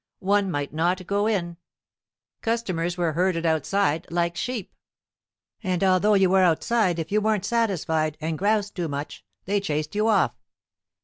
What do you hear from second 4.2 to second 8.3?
sheep. "And although you were outside, if you weren't satisfied,